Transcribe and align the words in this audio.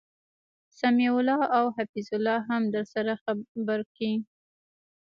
سمیع 0.79 1.11
الله 1.19 1.41
او 1.57 1.65
حفیظ 1.77 2.07
الله 2.17 2.37
هم 2.49 2.61
درسره 2.75 3.13
خبرکی 3.23 4.11